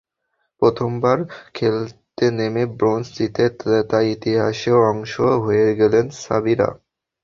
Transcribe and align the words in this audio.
প্রথমবার 0.61 1.17
খেলতে 1.55 2.25
নেমে 2.37 2.63
ব্রোঞ্জ 2.77 3.05
জিতে 3.15 3.45
তাই 3.89 4.05
ইতিহাসেরও 4.15 4.79
অংশ 4.91 5.13
হয়ে 5.43 5.67
গেলেন 5.79 6.05
সাবিরা। 6.21 6.69